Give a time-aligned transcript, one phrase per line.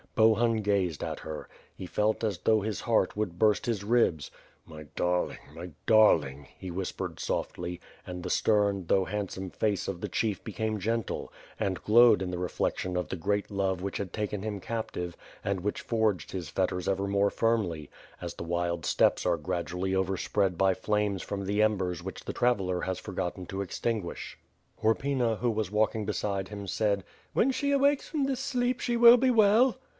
[0.15, 1.47] Bohun gazed at her.
[1.75, 4.29] He felt as though his heart would burst his ribs.
[4.65, 10.09] "My darling, my darting," h« whispered softly and the stem, though handsome, face of the
[10.09, 14.41] chief became gentle, and glowed in the reflection of the great love which had taken
[14.41, 17.89] him captive, and which forged his fetters ever more firmly;
[18.19, 22.81] as the wild steppes are gradually overspread by flames from the embers which the traveller
[22.81, 24.37] has forgotten to extinguish.
[24.81, 29.17] Horpyna, who was walking beside him, said: "When she awakes from this sleep she will
[29.17, 29.77] be well."